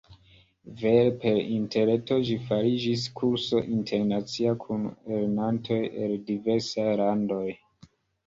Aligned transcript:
Vere, 0.77 1.09
per 1.23 1.35
interreto 1.55 2.15
ĝi 2.29 2.37
fariĝis 2.45 3.03
kurso 3.19 3.61
internacia 3.75 4.55
kun 4.63 4.87
lernantoj 5.13 5.79
el 6.07 6.15
diversaj 6.31 6.89
landoj. 7.05 7.45